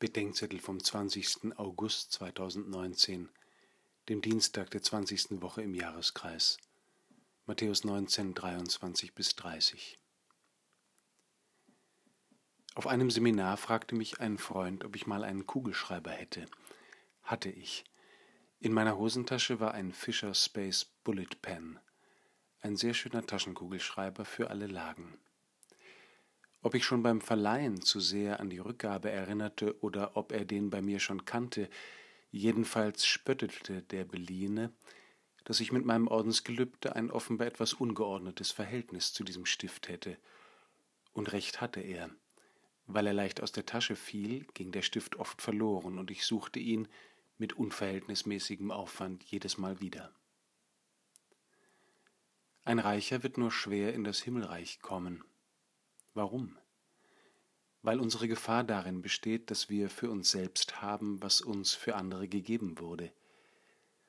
[0.00, 1.58] Bedenkzettel vom 20.
[1.58, 3.28] August 2019,
[4.08, 5.42] dem Dienstag der 20.
[5.42, 6.56] Woche im Jahreskreis.
[7.44, 9.98] Matthäus 19, 23 bis 30.
[12.74, 16.46] Auf einem Seminar fragte mich ein Freund, ob ich mal einen Kugelschreiber hätte.
[17.22, 17.84] Hatte ich.
[18.58, 21.78] In meiner Hosentasche war ein Fisher Space Bullet Pen,
[22.62, 25.18] ein sehr schöner Taschenkugelschreiber für alle Lagen.
[26.62, 30.68] Ob ich schon beim Verleihen zu sehr an die Rückgabe erinnerte oder ob er den
[30.68, 31.70] bei mir schon kannte,
[32.30, 34.72] jedenfalls spöttete der Beliehene,
[35.44, 40.18] dass ich mit meinem Ordensgelübde ein offenbar etwas ungeordnetes Verhältnis zu diesem Stift hätte.
[41.12, 42.10] Und recht hatte er.
[42.86, 46.58] Weil er leicht aus der Tasche fiel, ging der Stift oft verloren, und ich suchte
[46.58, 46.88] ihn
[47.38, 50.12] mit unverhältnismäßigem Aufwand jedes Mal wieder.
[52.64, 55.24] Ein Reicher wird nur schwer in das Himmelreich kommen,
[56.20, 56.58] Warum?
[57.80, 62.28] Weil unsere Gefahr darin besteht, dass wir für uns selbst haben, was uns für andere
[62.28, 63.10] gegeben wurde,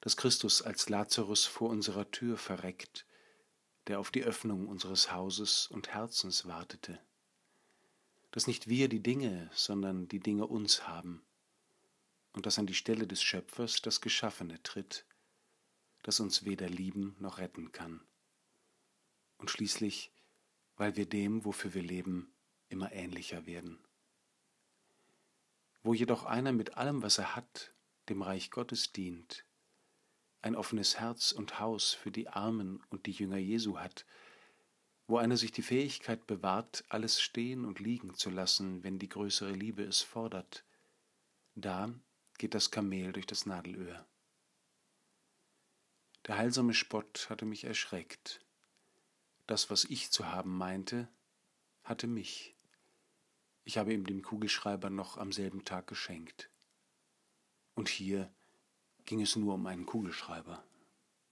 [0.00, 3.06] dass Christus als Lazarus vor unserer Tür verreckt,
[3.86, 6.98] der auf die Öffnung unseres Hauses und Herzens wartete,
[8.32, 11.22] dass nicht wir die Dinge, sondern die Dinge uns haben,
[12.32, 15.06] und dass an die Stelle des Schöpfers das Geschaffene tritt,
[16.02, 18.04] das uns weder lieben noch retten kann.
[19.38, 20.10] Und schließlich
[20.82, 22.34] weil wir dem, wofür wir leben,
[22.68, 23.78] immer ähnlicher werden.
[25.84, 27.72] Wo jedoch einer mit allem, was er hat,
[28.08, 29.46] dem Reich Gottes dient,
[30.40, 34.04] ein offenes Herz und Haus für die Armen und die Jünger Jesu hat,
[35.06, 39.52] wo einer sich die Fähigkeit bewahrt, alles stehen und liegen zu lassen, wenn die größere
[39.52, 40.64] Liebe es fordert,
[41.54, 41.94] da
[42.38, 44.04] geht das Kamel durch das Nadelöhr.
[46.26, 48.44] Der heilsame Spott hatte mich erschreckt,
[49.52, 51.08] das, was ich zu haben meinte,
[51.84, 52.56] hatte mich.
[53.64, 56.48] Ich habe ihm den Kugelschreiber noch am selben Tag geschenkt.
[57.74, 58.32] Und hier
[59.04, 60.64] ging es nur um einen Kugelschreiber.